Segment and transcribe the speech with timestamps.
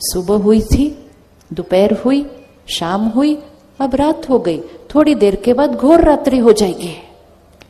[0.00, 1.06] सुबह हुई थी,
[1.52, 2.26] दोपहर हुई,
[2.68, 3.38] शाम हुई,
[3.80, 4.60] अब रात हो गई।
[4.94, 6.96] थोड़ी देर के बाद घोर रात्रि हो जाएगी।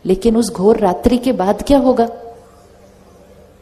[0.07, 2.09] लेकिन उस घोर रात्रि के बाद क्या होगा?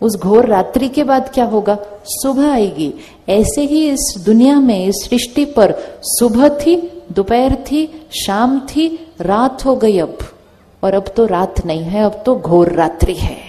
[0.03, 1.79] उस घोर रात्रि के बाद क्या होगा?
[2.05, 2.95] सुबह आएगी।
[3.29, 9.65] ऐसे ही इस दुनिया में, इस सृष्टि पर सुबह थी, दोपहर थी, शाम थी, रात
[9.65, 10.19] हो गई अब।
[10.85, 13.44] और अब तो रात नहीं है, अब तो घोर रात्रि है।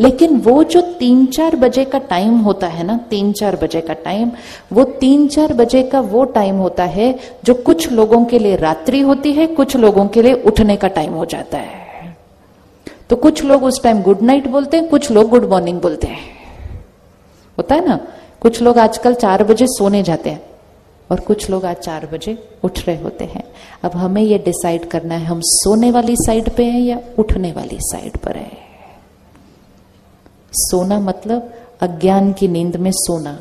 [0.00, 3.94] लेकिन वो जो तीन चार बजे का टाइम होता है ना तीन चार बजे का
[3.94, 4.30] टाइम
[4.72, 9.00] वो तीन चार बजे का वो टाइम होता है जो कुछ लोगों के लिए रात्रि
[9.00, 12.16] होती है, कुछ लोगों के लिए उठने का टाइम हो जाता है।
[13.10, 16.20] तो कुछ लोग उस टाइम गुड नाइट बोलते हैं, कुछ लोग गुड मॉर्निंग बोलते हैं।
[17.58, 18.00] होता है ना?
[18.40, 20.42] कुछ लोग आजकल चार बजे सोने जाते हैं
[21.10, 23.44] और कुछ लोग आज चार बजे उठ रहे होते हैं।
[23.82, 27.78] अब हमें यह डिसाइड करना है, हम सोने वाली साइड पे हैं या उठने वाली
[27.80, 28.71] साइड पर है?
[30.52, 33.40] सोना मतलब अज्ञान की नींद में सोना,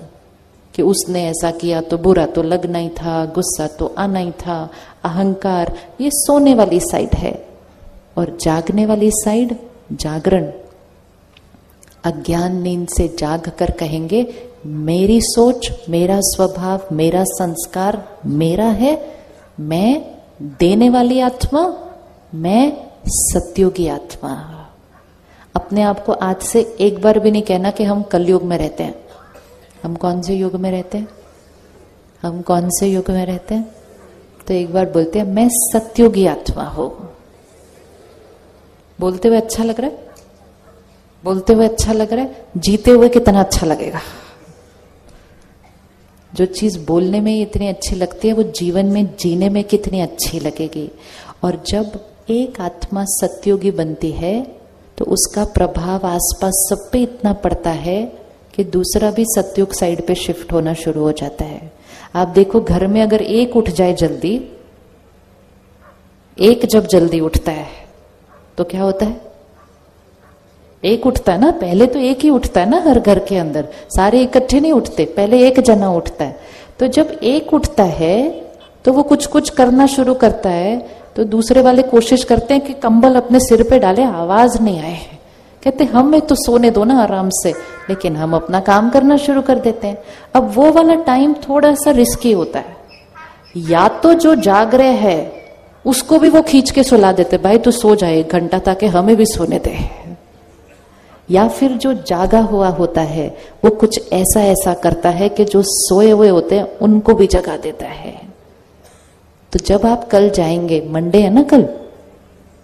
[0.75, 4.69] कि उसने ऐसा किया तो बुरा तो लगना ही था, गुस्सा तो आना ही था,
[5.03, 7.45] अहंकार, ये सोने वाली साइड है।
[8.17, 9.55] और जागने वाली साइड
[9.91, 10.51] जागरण।
[12.03, 14.33] अज्ञान नींद से जाग कर कहेंगे,
[14.65, 19.15] मेरी सोच, मेरा स्वभाव, मेरा संस्कार, मेरा है,
[19.59, 21.77] मैं देने वाली आत्मा,
[22.35, 24.60] मैं सत्योगी आत्मा।
[25.55, 28.83] अपने आप को आज से एक बार भी नहीं कहना कि हम कलयुग में रहते
[28.83, 29.05] हैं।
[29.83, 31.07] हम कौन से युग में रहते हैं?
[32.21, 33.75] हम कौन से युग में रहते हैं?
[34.47, 37.13] तो एक बार बोलते हैं, मैं सत्योगी आत्मा हूँ।
[38.99, 40.07] बोलते हुए अच्छा लग रहा है?
[41.23, 42.45] बोलते हुए अच्छा लग रहा है?
[42.57, 43.99] जीते हुए कितना अच्छा लगेगा।
[46.33, 50.39] जो चीज़ बोलने में इतनी अच्छी लगती है, वो जीवन में जीने में कितनी अच्छी
[50.39, 50.91] लगेगी।
[51.43, 54.60] और जब एक आत्मा सत्योगी बनती है
[55.01, 58.01] तो उसका प्रभाव आसपास सब पे इतना पड़ता है
[58.55, 61.71] कि दूसरा भी सत्युग साइड पे शिफ्ट होना शुरू हो जाता है।
[62.15, 64.33] आप देखो घर में अगर एक उठ जाए जल्दी,
[66.37, 67.67] एक जब जल्दी उठता है
[68.57, 69.19] तो क्या होता है?
[70.83, 71.51] एक उठता है ना?
[71.51, 75.05] पहले तो एक ही उठता है ना हर घर के अंदर। सारे इकट्ठे नहीं उठते,
[75.07, 76.39] पहले एक जना उठता है।
[76.79, 78.17] तो जब एक उठता है
[78.85, 82.73] तो वो कुछ कुछ करना शुरू करता है तो दूसरे वाले कोशिश करते हैं कि
[82.73, 84.97] कंबल अपने सिर पे डाले, आवाज़ नहीं आए।
[85.63, 87.51] कहते, हमें तो सोने दो ना आराम से,
[87.89, 89.97] लेकिन हम अपना काम करना शुरू कर देते हैं।
[90.33, 92.77] अब वो वाला टाइम थोड़ा सा रिस्की होता है।
[93.57, 95.33] या तो जो जाग रहे है,
[95.85, 99.15] उसको भी वो खींच के सुला देते, भाई तू सो जाए एक घंटा ताकि हमें
[99.15, 99.79] भी सोने दे।
[101.31, 105.61] या फिर जो जागा हुआ होता है, वो कुछ ऐसा ऐसा करता है कि जो
[105.65, 108.30] सोए हुए होते हैं, उनको भी जगा देता है।
[109.53, 111.61] तो जब आप कल जाएँगे मंडे है ना कल?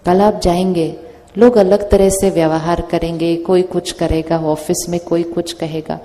[0.06, 0.96] कल आप जाएँगे,
[1.38, 6.00] लोग अलग तरह से व्यवहार करेंगे, कोई कुछ करेगा, ऑफ़िस में कोई कुछ कहेगा।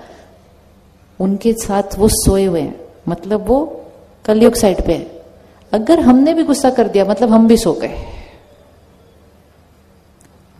[1.20, 3.84] उनके साथ वो सोए हुए हैं। मतलब वो
[4.24, 5.22] कलयुग साइड पे है।
[5.72, 7.94] अगर हमने भी गुस्सा कर दिया मतलब हम भी सो गए।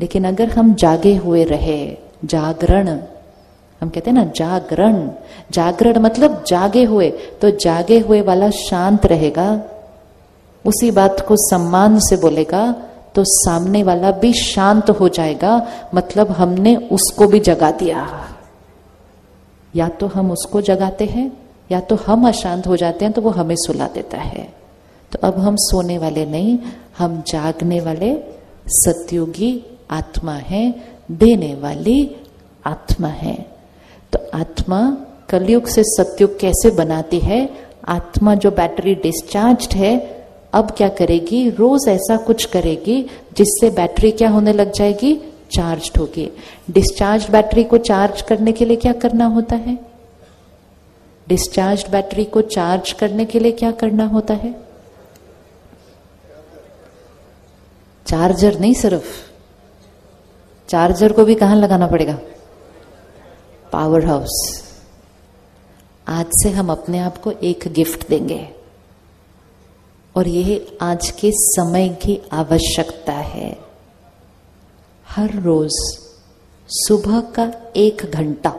[0.00, 2.88] लेकिन अगर हम जागे हुए रहे, जागरण,
[3.80, 5.10] हम कहते हैं ना, जागरण
[5.50, 9.62] जागरण मतलब जागे हुए तो जागे हुए वाला शांत रहेगा।
[10.64, 12.72] उसी बात को सम्मान से बोलेगा
[13.14, 18.08] तो सामने वाला भी शांत हो जाएगा मतलब हमने उसको भी जगा दिया।
[19.74, 21.30] या तो हम उसको जगाते हैं,
[21.70, 24.48] या तो हम अशांत हो जाते हैं तो वो हमें सुला देता है।
[25.12, 26.58] तो अब हम सोने वाले नहीं,
[26.98, 28.14] हम जागने वाले
[28.66, 30.74] सत्युगी आत्मा है,
[31.10, 32.16] देने वाली
[32.66, 33.34] आत्मा है।
[34.12, 34.96] तो आत्मा
[35.30, 37.48] कलयुग से सत्युग कैसे बनाती है?
[37.88, 40.13] आत्मा जो बैटरी डिस्चार्ज है
[40.54, 41.50] अब क्या करेगी?
[41.50, 43.02] रोज ऐसा कुछ करेगी
[43.36, 45.20] जिससे बैटरी क्या होने लग जाएगी?
[45.52, 46.32] चार्ज होगी।
[46.70, 49.78] डिस्चार्ज बैटरी को चार्ज करने के लिए क्या करना होता है?
[51.28, 54.54] डिस्चार्ज बैटरी को चार्ज करने के लिए क्या करना होता है?
[58.06, 59.06] चार्जर नहीं सिर्फ़।
[60.68, 62.18] चार्जर को भी कहाँ लगाना पड़ेगा?
[63.72, 64.64] Powerhouse.
[66.08, 68.53] आज से हम अपने आप को एक गिफ्ट देंगे।
[70.16, 73.58] और यह आज के समय की आवश्यकता है।
[75.08, 75.70] हर रोज
[76.68, 78.54] सुबह का एक घंटा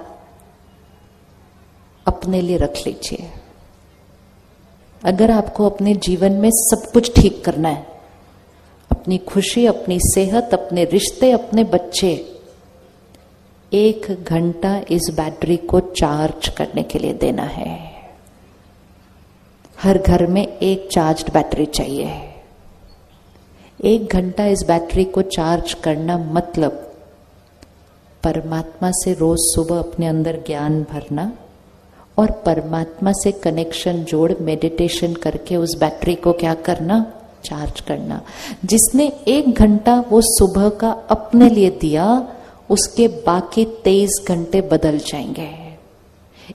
[2.07, 3.31] अपने लिए रख लीजिए।
[5.03, 7.87] अगर आपको अपने जीवन में सब कुछ ठीक करना है,
[8.91, 12.39] अपनी खुशी, अपनी सेहत, अपने रिश्ते, अपने बच्चे,
[13.73, 17.94] एक घंटा इस बैटरी को चार्ज करने के लिए देना है।
[19.81, 22.21] हर घर में एक चार्ज बैटरी चाहिए।
[23.83, 26.93] एक घंटा इस बैटरी को चार्ज करना मतलब
[28.23, 31.33] परमात्मा से रोज सुबह अपने अंदर ज्ञान भरना
[32.17, 37.13] और परमात्मा से कनेक्शन जोड़ मेडिटेशन करके उस बैटरी को क्या करना?
[37.43, 38.21] चार्ज करना।
[38.65, 42.27] जिसने एक घंटा वो सुबह का अपने लिए दिया,
[42.69, 45.65] उसके बाकी तेईस घंटे बदल जाएँगे।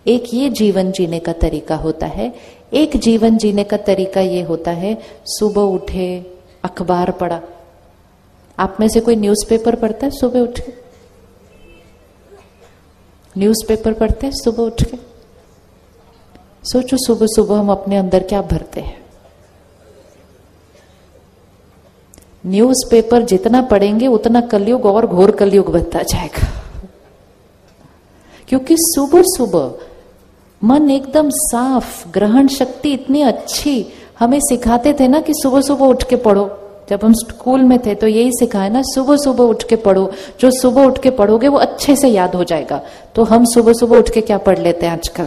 [0.07, 2.35] एक ये जीवन जीने का तरीका होता है
[2.73, 7.41] एक जीवन जीने का तरीका ये होता है, सुबह उठे, अखबार पढ़ा।
[8.59, 10.73] आप में से कोई न्यूज़पेपर पढ़ता है सुबह उठ के?
[13.39, 14.97] न्यूज़पेपर पढ़ते हैं सुबह उठ के?
[16.65, 19.07] सोचो सुबह सुबह हम अपने अंदर क्या भरते हैं।
[22.47, 26.63] न्यूज़पेपर जितना पढ़ेंगे, उतना कलयुग और घोर कलयुग बनता जाएगा।
[28.49, 29.90] क्योंकि सुबह सुबह
[30.65, 33.87] मन एकदम साफ़, ग्रहण शक्ति इतनी अच्छी।
[34.19, 36.57] हमें सिखाते थे ना कि सुबह सुबह उठ के पढ़ो।
[36.91, 40.51] जब हम स्कूल में थे तो यही सिखाया ना, सुबह सुबह उठ के पढ़ो। जो
[40.51, 42.83] सुबह उठ के पढ़ोगे वो अच्छे से याद हो जाएगा।
[43.15, 45.27] तो हम सुबह सुबह उठ के क्या पढ़ लेते हैं आजकल?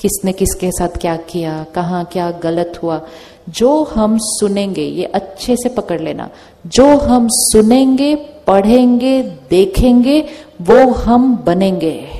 [0.00, 1.66] किसने किसके साथ क्या किया?
[1.74, 3.00] कहा क्या गलत हुआ?
[3.48, 6.30] जो हम सुनेंगे, ये अच्छे से पकड़ लेना।
[6.66, 8.14] जो हम सुनेंगे,
[8.46, 10.24] पढ़ेंगे, देखेंगे,
[10.62, 12.19] वो हम बनेंगे।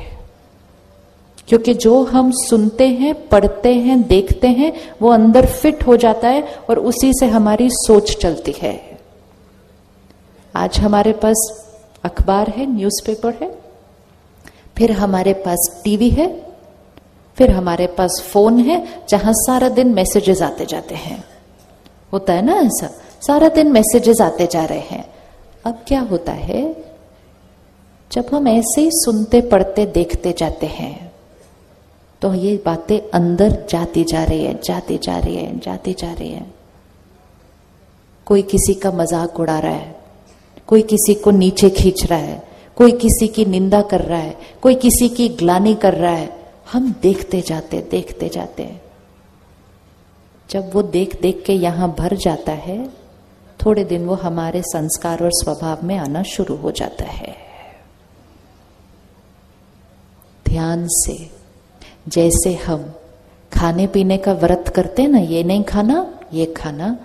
[1.50, 6.48] क्योंकि जो हम सुनते हैं, पढ़ते हैं, देखते हैं, वो अंदर फिट हो जाता है
[6.70, 8.98] और उसी से हमारी सोच चलती है।
[10.56, 11.66] आज हमारे पास
[12.04, 13.58] अखबार है न्यूज़पेपर है,
[14.78, 16.46] फिर हमारे पास टीवी है,
[17.36, 21.24] फिर हमारे पास फ़ोन है, जहाँ सारा दिन मैसेजेस आते जाते हैं।
[22.12, 22.86] होता है ना ऐसा?
[23.26, 25.14] सारा दिन मैसेजेस आते जा रहे हैं।
[25.64, 26.76] अब क्या होता है?
[28.12, 31.09] जब हम ऐसे ही सुनते, पढ़ते, देखते जाते हैं
[32.22, 36.30] तो ये बातें अंदर जाती जा रही है, जाती जा रही है, जाती जा रही
[36.30, 36.46] है।
[38.26, 40.00] कोई किसी का मज़ाक उड़ा रहा है,
[40.66, 42.42] कोई किसी को नीचे खींच रहा है,
[42.76, 46.38] कोई किसी की निंदा कर रहा है, कोई किसी की ग्लानी कर रहा है।
[46.72, 48.80] हम देखते जाते देखते जाते हैं।
[50.50, 52.78] जब वो देख देख के यहाँ भर जाता है,
[53.60, 57.36] थोड़े दिन वो हमारे संस्कार और स्वभाव में आना शुरू हो जाता है।
[60.46, 61.39] ध्यान से
[62.08, 62.92] जैसे हम
[63.52, 66.98] खाने पीने का व्रत करते ना, ये नहीं खाना, ये खाना,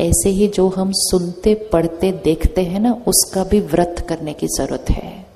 [0.00, 4.90] ऐसे ही जो हम सुनते, पढ़ते, देखते हैं ना, उसका भी व्रत करने की ज़रूरत
[4.90, 5.26] है।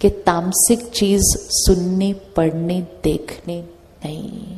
[0.00, 3.60] कि तामसिक चीज़ सुननी, पढ़नी, देखनी
[4.04, 4.56] नहीं।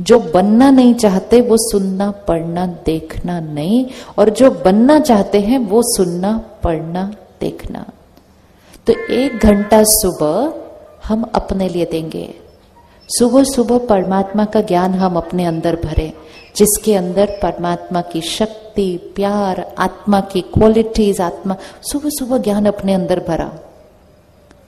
[0.00, 3.86] जो बनना नहीं चाहते, वो सुनना, पढ़ना, देखना नहीं।
[4.18, 7.86] और जो बनना चाहते हैं, वो सुनना, पढ़ना, देखना।
[8.86, 10.54] तो एक घंटा सुबह
[11.08, 12.34] हम अपने लिए देंगे।
[13.08, 16.12] सुबह सुबह परमात्मा का ज्ञान हम अपने अंदर भरे,
[16.56, 23.20] जिसके अंदर परमात्मा की शक्ति, प्यार, आत्मा की क्वालिटीज आत्मा सुबह सुबह ज्ञान अपने अंदर
[23.20, 23.58] भरा।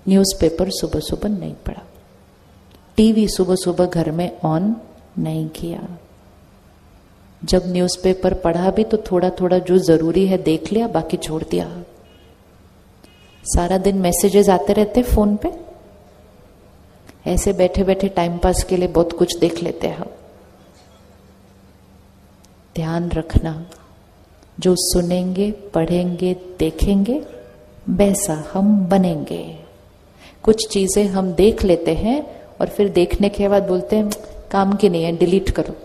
[0.09, 1.83] न्यूज़पेपर सुबह सुबह नहीं पढ़ा।
[2.97, 4.77] टीवी सुबह सुबह घर में ऑन
[5.19, 5.99] नहीं किया।
[7.45, 11.83] जब न्यूज़पेपर पढ़ा भी तो थोड़ा थोड़ा जो ज़रूरी है देख लिया, बाकी छोड़ दिया।
[13.45, 15.70] सारा दिन मैसेजेस आते रहते फ़ोन पे।
[17.27, 20.07] ऐसे बैठे बैठे टाइम पास के लिए बहुत कुछ देख लेते हैं हम।
[22.75, 23.67] ध्यान रखना,
[24.61, 27.23] जो सुनेंगे, पढ़ेंगे, देखेंगे,
[27.89, 29.59] वैसा हम बनेंगे।
[30.43, 34.11] कुछ चीज़ें हम देख लेते हैं और फिर देखने के बाद बोलते हैं,
[34.51, 35.77] काम की नहीं है डिलीट करो।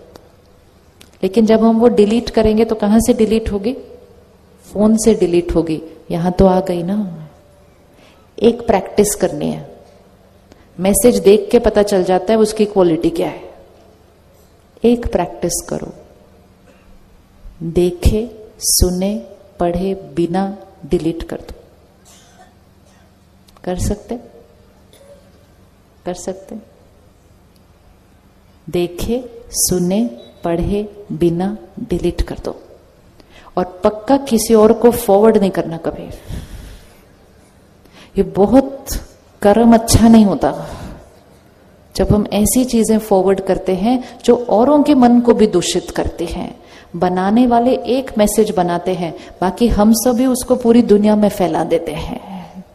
[1.24, 3.74] लेकिन जब हम वो डिलीट करेंगे तो कहाँ से डिलीट होगी?
[4.74, 7.30] फ़ोन से डिलीट होगी। यहाँ तो आ गई ना।
[8.44, 9.75] एक प्रैक्टिस करनी है।
[10.80, 13.54] मैसेज देख के पता चल जाता है उसकी क्वालिटी क्या है।
[14.84, 15.94] एक प्रैक्टिस करो।
[17.64, 19.18] देखे, सुने,
[19.60, 21.64] पढ़े, बिना डिलीट कर दो।
[23.64, 24.16] कर सकते?
[26.06, 26.56] कर सकते?
[28.70, 30.06] देखे, सुने,
[30.44, 32.64] पढ़े, बिना डिलीट कर दो।
[33.58, 36.04] और पक्का किसी और को फॉरवर्ड नहीं करना कभी।
[38.18, 38.86] ये बहुत
[39.42, 40.66] कर्म अच्छा नहीं होता।
[41.96, 46.26] जब हम ऐसी चीज़ें फॉरवर्ड करते हैं, जो औरों के मन को भी दूषित करती
[46.26, 46.62] हैं।
[46.96, 51.92] बनाने वाले एक मैसेज बनाते हैं, बाकी हम सभी उसको पूरी दुनिया में फैला देते
[51.92, 52.66] हैं।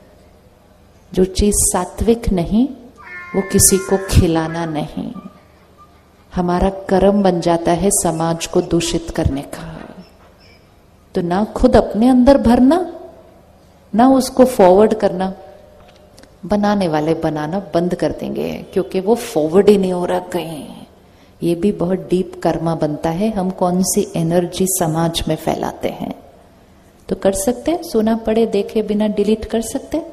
[1.15, 2.69] जो चीज़ सात्विक नहीं,
[3.37, 5.13] वो किसी को खिलाना नहीं।
[6.35, 9.95] हमारा कर्म बन जाता है समाज को दूषित करने का।
[11.15, 12.93] तो ना खुद अपने अंदर भरना,
[13.95, 15.33] ना उसको फॉरवर्ड करना।
[16.47, 20.69] बनाने वाले बनाना बंद कर देंगे, क्योंकि वो फॉरवर्ड ही नहीं हो रहा कहीं।
[21.43, 26.15] ये भी बहुत डीप कर्मा बनता है, हम कौन सी एनर्जी समाज में फैलाते हैं।
[27.09, 30.13] तो कर सकते हैं, सुना पड़े, देखे बिना डिलीट कर सकते हैं।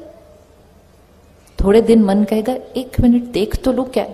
[1.64, 4.06] थोड़े दिन मन कहेगा, एक मिनट देख तो लू क्या?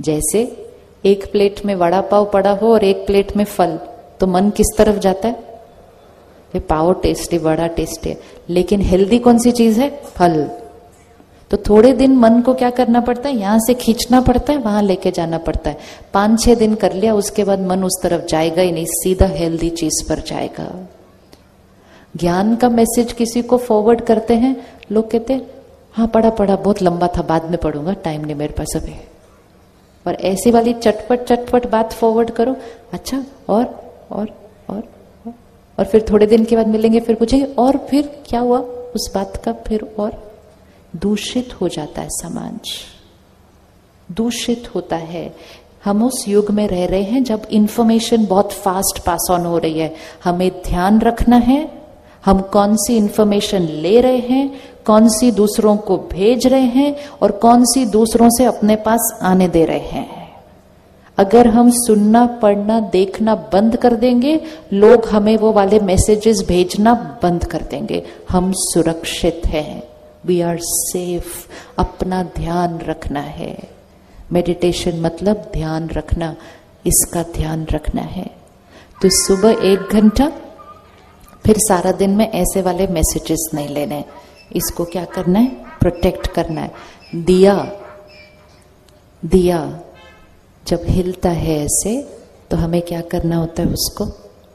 [0.00, 0.42] जैसे
[1.04, 3.78] एक प्लेट में वड़ा पाव पड़ा हो और एक प्लेट में फल
[4.20, 5.43] तो मन किस तरफ़ जाता है?
[6.54, 10.02] ये पाव टेस्टी बड़ा टेस्टी है। लेकिन हेल्दी कौन सी चीज़ है?
[10.04, 10.50] फल।
[11.50, 13.36] तो थोड़े दिन मन को क्या करना पड़ता है?
[13.36, 15.78] यहाँ से खींचना पड़ता है, वहाँ लेके जाना पड़ता है।
[16.14, 19.70] पाँच छह दिन कर लिया, उसके बाद मन उस तरफ़ जाएगा ही नहीं, सीधा हेल्दी
[19.70, 20.88] चीज़ पर जाएगा।
[22.16, 25.46] ज्ञान का मैसेज किसी को फॉरवर्ड करते हैं, लोग कहते हैं
[25.92, 28.94] हाँ पढ़ा पढ़ा, बहुत लंबा था, बाद में पढ़ूँगा टाइम नहीं मेरे पास अभी।
[30.06, 32.56] और ऐसी वाली चटपट चटपट बात फॉरवर्ड करो
[32.92, 34.28] अच्छा और और
[34.70, 34.82] और।
[35.78, 38.58] और फिर थोड़े दिन के बाद मिलेंगे, फिर पूछेंगे, और फिर क्या हुआ?
[38.94, 40.32] उस बात का फिर और
[40.96, 42.60] दूषित हो जाता है समाज।
[44.12, 45.34] दूषित होता है।
[45.84, 49.78] हम उस युग में रह रहे हैं जब इंफॉर्मेशन बहुत फास्ट पास ऑन हो रही
[49.78, 51.82] है। हमें ध्यान रखना है।
[52.24, 57.32] हम कौन सी इंफॉर्मेशन ले रहे हैं, कौन सी दूसरों को भेज रहे हैं और
[57.32, 60.23] कौन सी दूसरों से अपने पास आने दे रहे हैं।
[61.18, 64.40] अगर हम सुनना, पढ़ना, देखना बंद कर देंगे,
[64.72, 69.82] लोग हमें वो वाले मैसेजेस भेजना बंद कर देंगे। हम सुरक्षित हैं।
[70.26, 73.58] वी आर सेफ़ अपना ध्यान रखना है।
[74.32, 76.36] मेडिटेशन मतलब ध्यान रखना।
[76.86, 78.26] इसका ध्यान रखना है।
[79.02, 80.32] तो सुबह एक घंटा,
[81.46, 84.04] फिर सारा दिन में ऐसे वाले मैसेजेस नहीं लेने।
[84.56, 85.50] इसको क्या करना है?
[85.80, 86.70] प्रोटेक्ट करना है।
[87.14, 87.72] दिया।
[89.24, 89.80] दिया।
[90.66, 92.08] जब हिलता है ऐसे
[92.50, 94.04] तो हमें क्या करना होता है उसको?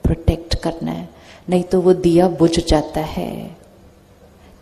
[0.03, 1.09] प्रोटेक्ट करना है।
[1.49, 3.57] नहीं तो वो दिया बुझ जाता है।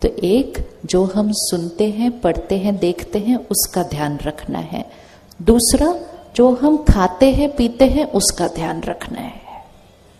[0.02, 4.90] तो एक, जो हम सुनते हैं, पढ़ते हैं, देखते हैं, उसका ध्यान रखना है।
[5.42, 5.94] दूसरा,
[6.36, 9.48] जो हम खाते हैं, पीते हैं, उसका ध्यान रखना है।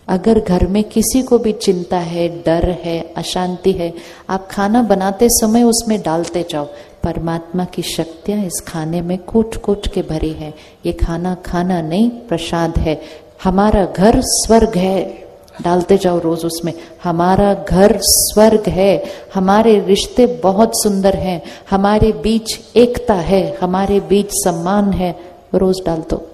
[0.08, 3.94] अगर घर में किसी को भी चिंता है, डर है, अशांति है,
[4.30, 6.68] आप खाना बनाते समय उसमें डालते जाओ।
[7.02, 10.55] परमात्मा की शक्तियाँ इस खाने में कूट कूट के भरी है।
[10.87, 13.00] ये खाना खाना नहीं, प्रसाद है।
[13.45, 15.28] हमारा घर स्वर्ग है।
[15.62, 16.73] डालते जाओ रोज उसमें।
[17.05, 24.28] हमारा घर स्वर्ग है। हमारे रिश्ते बहुत सुंदर हैं। हमारे बीच एकता है। हमारे बीच
[24.33, 25.21] सम्मान है।
[25.55, 26.28] रोज डाल दो।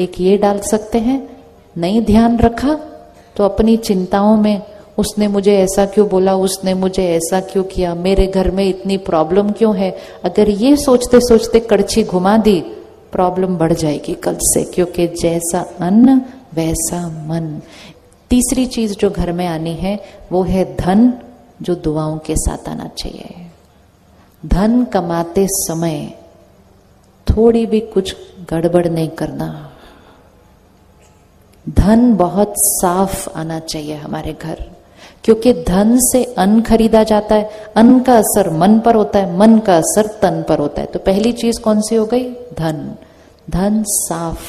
[0.00, 1.36] एक ये डाल सकते हैं,
[1.78, 2.74] नहीं ध्यान रखा
[3.36, 4.62] तो अपनी चिंताओं में
[4.98, 6.34] उसने मुझे ऐसा क्यों बोला?
[6.34, 7.94] उसने मुझे ऐसा क्यों किया?
[7.94, 9.96] मेरे घर में इतनी प्रॉब्लम क्यों है?
[10.24, 12.60] अगर ये सोचते सोचते कड़छी घुमा दी
[13.12, 16.22] प्रॉब्लम बढ़ जाएगी कल से, क्योंकि जैसा अन्न,
[16.54, 17.60] वैसा मन।
[18.30, 20.00] तीसरी चीज़ जो घर में आनी है,
[20.32, 21.12] वो है धन,
[21.62, 23.46] जो दुआओं के साथ आना चाहिए।
[24.46, 26.14] धन कमाते समय
[27.30, 28.16] थोड़ी भी कुछ
[28.50, 29.72] गड़बड़ नहीं करना।
[31.68, 34.75] धन बहुत साफ़ आना चाहिए हमारे घर।
[35.26, 39.58] क्योंकि धन से अन्न खरीदा जाता है, अन्न का असर मन पर होता है, मन
[39.58, 42.30] का असर तन पर होता है। तो पहली चीज़ कौन सी हो गई?
[42.30, 42.94] धन।
[43.50, 44.40] धन साफ़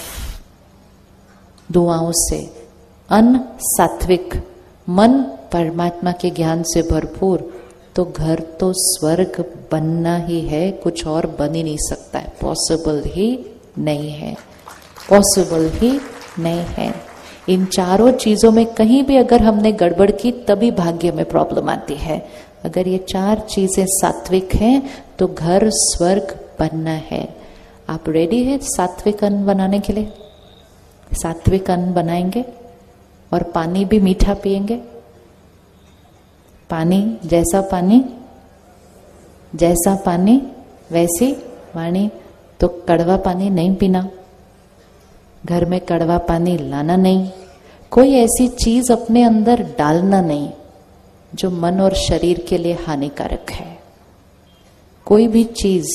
[1.71, 2.67] दुआओं से
[3.09, 4.33] अन्न सात्विक।
[4.89, 5.13] मन
[5.53, 7.53] परमात्मा के ज्ञान से भरपूर
[7.95, 13.03] तो घर तो स्वर्ग बनना ही है, कुछ और बन ही नहीं सकता है। पॉसिबल
[13.05, 13.45] ही
[13.77, 14.33] नहीं है।
[15.09, 15.99] पॉसिबल ही
[16.39, 17.06] नहीं है।
[17.49, 21.95] इन चारों चीज़ों में कहीं भी अगर हमने गड़बड़ की, तभी भाग्य में प्रॉब्लम आती
[21.95, 22.27] है।
[22.65, 24.89] अगर ये चार चीज़ें सात्विक हैं
[25.19, 27.35] तो घर, स्वर्ग, बनना है।
[27.89, 30.13] आप रेडी है सात्विक अन्न बनाने के लिए?
[31.11, 32.45] सात्विक अन्न बनाएँगे
[33.33, 34.75] और पानी भी मीठा पिएँगे?
[36.69, 38.05] पानी जैसा पानी
[39.55, 40.41] जैसा पानी,
[40.91, 41.31] वैसी
[41.75, 42.09] वाणी
[42.59, 44.09] तो कड़वा पानी नहीं पीना।
[45.49, 47.29] घर में कड़वा पानी लाना नहीं।
[47.91, 50.49] कोई ऐसी चीज़ अपने अंदर डालना नहीं,
[51.35, 53.79] जो मन और शरीर के लिए हानिकारक है।
[55.05, 55.85] कोई भी चीज़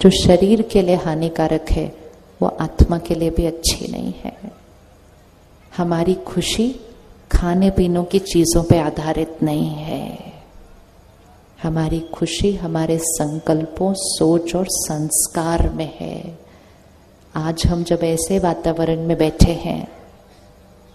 [0.00, 1.96] जो शरीर के लिए हानिकारक है,
[2.42, 4.36] वो आत्मा के लिए भी अच्छी नहीं है।
[5.76, 6.80] हमारी खुशी
[7.32, 10.32] खाने पीने की चीज़ों पर आधारित नहीं है।
[11.62, 16.41] हमारी खुशी हमारे संकल्पों, सोच और संस्कार में है।
[17.36, 19.88] आज हम जब ऐसे वातावरण में बैठे हैं,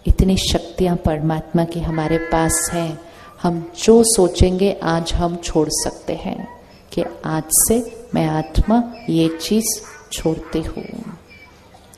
[0.08, 3.00] इतनी शक्तियाँ परमात्मा की हमारे पास हैं,
[3.42, 6.48] हम जो सोचेंगे आज हम छोड़ सकते हैं
[6.94, 11.18] कि आज से मैं आत्मा ये चीज़ छोड़ती हूँ।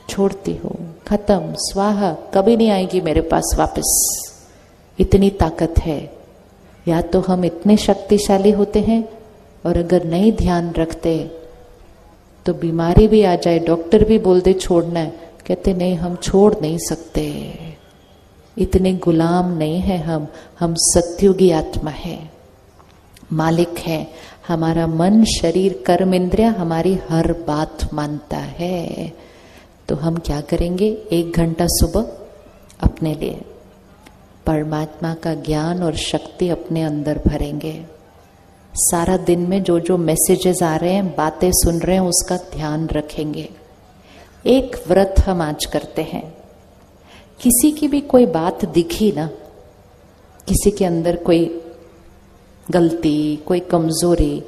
[0.09, 4.19] छोड़ती हूँ। खत्म। स्वाहा। कभी नहीं आएगी मेरे पास वापस।
[4.99, 6.13] इतनी ताकत है।
[6.87, 9.09] या तो हम इतने शक्तिशाली होते हैं
[9.65, 11.38] और अगर नहीं ध्यान रखते
[12.49, 15.09] तो बीमारी भी आ जाए, डॉक्टर भी बोल दे छोड़ना है।
[15.47, 17.53] कहते, नहीं, हम छोड़ नहीं सकते।
[18.57, 20.27] इतने गुलाम नहीं है हम।
[20.59, 22.31] हम सत्युगी आत्मा है।
[23.33, 24.07] मालिक है।
[24.47, 29.13] हमारा मन, शरीर, कर्म, इंद्रिया हमारी हर बात मानता है।
[29.89, 31.03] तो हम क्या करेंगे?
[31.11, 32.01] एक घंटा सुबह
[32.79, 33.41] अपने लिए
[34.45, 37.98] परमात्मा का ज्ञान और शक्ति अपने अंदर भरेंगे।
[38.75, 42.87] सारा दिन में जो जो मैसेजेस आ रहे हैं, बातें सुन रहे हैं, उसका ध्यान
[42.87, 43.49] रखेंगे।
[44.45, 46.37] एक व्रत हम आज करते हैं।
[47.41, 49.27] किसी की भी कोई बात दिखी ना,
[50.47, 51.61] किसी के अंदर कोई
[52.71, 54.43] गलती, कोई कमज़ोरी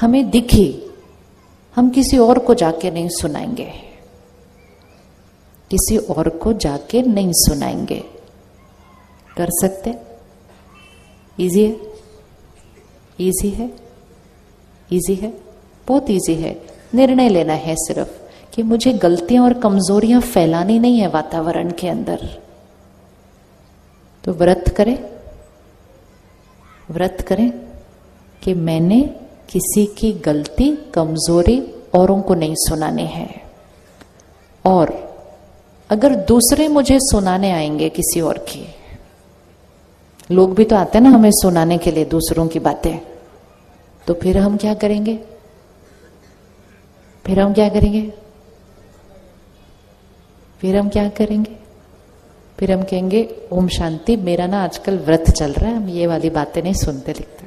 [0.00, 0.94] हमें दिखी,
[1.76, 3.72] हम किसी और को जाके नहीं सुनाएँगे।
[5.70, 8.04] किसी और को जाके नहीं सुनाएँगे।
[9.36, 9.94] कर सकते?
[11.44, 11.91] इजी है?
[13.20, 13.70] इजी है?
[14.92, 15.32] इजी है?
[15.88, 16.62] बहुत इजी है.
[16.94, 18.22] निर्णय लेना है सिर्फ़
[18.54, 22.42] कि मुझे गलतियाँ और कमजोरियाँ फैलानी नहीं है वातावरण के अंदर।
[24.24, 25.04] तो व्रत करें।
[26.90, 27.50] व्रत करें
[28.42, 29.00] कि मैंने
[29.48, 33.42] किसी की गलती, कमज़ोरी औरों को नहीं सुनाने है।
[34.66, 35.12] और
[35.90, 38.74] अगर दूसरे मुझे सुनाने आएँगे किसी और की
[40.30, 42.98] लोग भी तो आते हैं ना हमें सुनाने के लिए, दूसरों की बातें।
[44.06, 45.18] तो फिर हम क्या करेंगे?
[47.26, 48.12] फिर हम क्या करेंगे?
[50.60, 51.56] फिर हम क्या करेंगे?
[52.58, 56.30] फिर हम कहेंगे, ओम शांति, मेरा ना आजकल व्रत चल रहा है, हम ये वाली
[56.30, 57.42] बातें नहीं सुनते, लिखते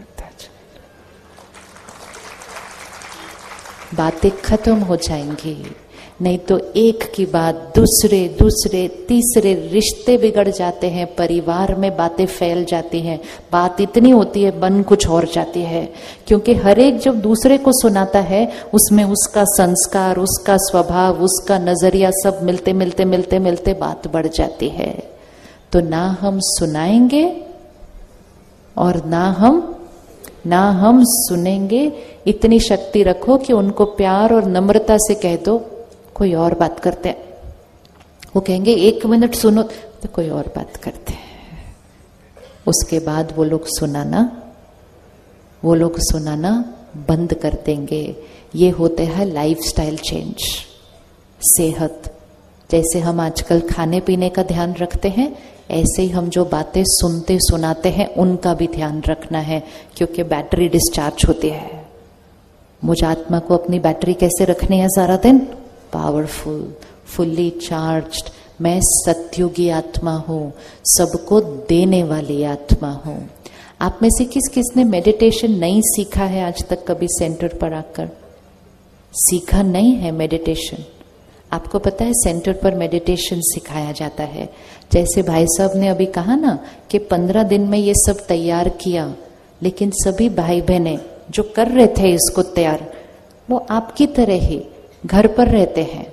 [3.94, 5.76] बातें खत्म हो जाएँगी।
[6.22, 12.26] नहीं तो एक की बात दूसरे दूसरे, तीसरे रिश्ते बिगड़ जाते हैं, परिवार में बातें
[12.26, 13.20] फैल जाती हैं,
[13.52, 15.94] बात इतनी होती है, बन कुछ और जाती है।
[16.28, 22.12] क्योंकि हर एक जब दूसरे को सुनाता है, उसमें उसका संस्कार, उसका स्वभाव, उसका नज़रिया
[22.12, 25.04] सब मिलते मिलते मिलते मिलते बात बढ़ जाती है।
[25.72, 27.44] तो ना हम सुनाएँगे
[28.78, 29.76] और ना हम
[30.48, 31.92] ना हम सुनेंगे।
[32.28, 35.66] इतनी शक्ति रखो कि उनको प्यार और नम्रता से कह दो।
[36.16, 37.26] कोई और बात करते हैं।
[38.36, 41.26] वो कहेंगे, एक मिनट सुनो। तो कोई और बात करते हैं।
[42.68, 44.52] उसके बाद वो लोग सुनाना,
[45.64, 48.16] वो लोग सुनाना बंद कर देंगे।
[48.56, 50.36] ये होते हैं लाइफ स्टाइल चेंज
[51.42, 52.18] सेहत।
[52.72, 55.38] जैसे हम आजकल खाने पीने का ध्यान रखते हैं,
[55.72, 59.64] ऐसे ही हम जो बातें सुनते सुनाते हैं, उनका भी ध्यान रखना है,
[59.96, 61.86] क्योंकि बैटरी डिस्चार्ज होती है।
[62.84, 65.48] मुझे आत्मा को अपनी बैटरी कैसे रखनी है सारा दिन?
[65.96, 66.62] पावरफुल
[67.08, 68.30] फुल्ली चार्ज्ड
[68.62, 70.52] मैं सत्युगी आत्मा हूँ,
[70.88, 73.18] सबको देने वाली आत्मा हूँ।
[73.82, 77.74] आप में से किस किस ने मेडिटेशन नहीं सीखा है आज तक कभी सेंटर पर
[77.74, 78.10] आकर?
[79.14, 80.84] सीखा नहीं है मेडिटेशन
[81.52, 84.50] आपको पता है सेंटर पर मेडिटेशन सिखाया जाता है।
[84.92, 86.58] जैसे भाई साहब ने अभी कहा ना
[86.92, 89.14] कि पंद्रह दिन में ये सब तैयार किया,
[89.64, 90.98] लेकिन सभी भाई बहने
[91.32, 92.86] जो कर रहे थे इसको तैयार,
[93.50, 94.62] वो आपकी तरह ही
[95.06, 96.06] घर पर रहते हैं,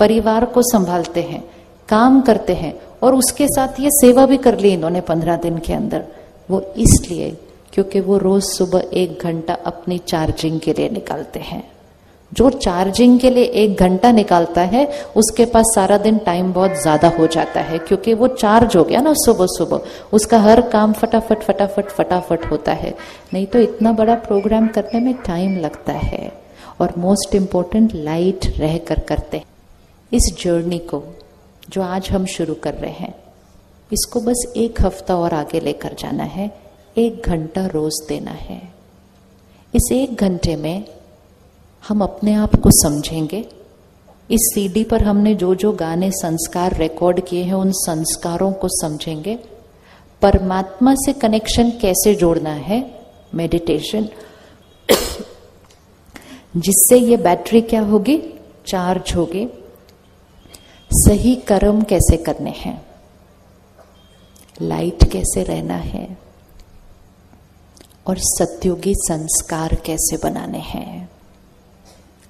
[0.00, 1.42] परिवार को संभालते हैं,
[1.88, 5.72] काम करते हैं और उसके साथ ये सेवा भी कर ली इन्होंने पंद्रह दिन के
[5.72, 6.04] अंदर।
[6.48, 7.30] वो इसलिए
[7.72, 11.62] क्योंकि वो रोज सुबह एक घंटा अपनी चार्जिंग के लिए निकालते हैं।
[12.32, 14.84] जो चार्जिंग के लिए एक घंटा निकालता है,
[15.16, 19.00] उसके पास सारा दिन टाइम बहुत ज़्यादा हो जाता है क्योंकि वो चार्ज हो गया
[19.00, 19.80] ना सुबह सुबह।
[20.12, 22.94] उसका हर काम फटाफट फटाफट फटाफट होता है।
[23.34, 26.30] नहीं तो इतना बड़ा प्रोग्राम करने में टाइम लगता है।
[26.80, 29.44] और मोस्ट इम्पोर्टेंट लाइट रह कर करते हैं।
[30.12, 31.02] इस जर्नी को
[31.68, 33.14] जो आज हम शुरू कर रहे हैं,
[33.92, 36.50] इसको बस एक हफ़्ता और आगे लेकर जाना है,
[36.96, 38.60] एक घंटा रोज देना है।
[39.74, 40.84] इस एक घंटे में
[41.88, 43.44] हम अपने आप को समझेंगे।
[44.30, 49.38] इस सीडी पर हमने जो जो गाने संस्कार रिकॉर्ड किए हैं, उन संस्कारों को समझेंगे।
[50.22, 53.00] परमात्मा से कनेक्शन कैसे जोड़ना है?
[53.34, 54.08] मेडिटेशन
[56.56, 58.22] जिससे ये बैटरी क्या होगी?
[58.66, 59.48] चार्ज होगी।
[60.92, 62.86] सही कर्म कैसे करने हैं?
[64.62, 66.18] लाइट कैसे रहना है?
[68.06, 71.10] और सत्योगी संस्कार कैसे बनाने हैं?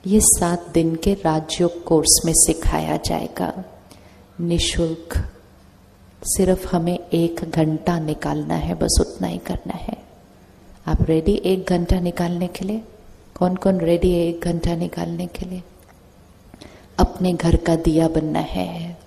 [0.06, 3.64] ये सात दिन के राजयोग कोर्स में सिखाया जाएगा।
[4.40, 5.32] निशुल्क।
[6.24, 9.96] सिर्फ़ हमें एक घंटा निकालना है, बस उतना ही करना है।
[10.86, 12.82] आप रेडी एक घंटा निकालने के लिए?
[13.40, 15.62] कौन कौन रेडी है एक घंटा निकालने के लिए?
[16.98, 18.98] अपने घर का दिया बनना है।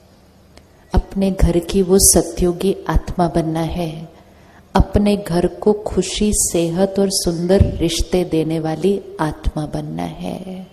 [0.95, 4.09] अपने घर की वो सत्योगी आत्मा बनना है।
[4.75, 10.72] अपने घर को खुशी, सेहत और सुंदर रिश्ते देने वाली आत्मा बनना है।